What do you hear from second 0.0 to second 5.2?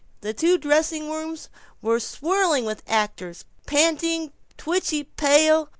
The two dressing rooms were swirling with actors, panting, twitchy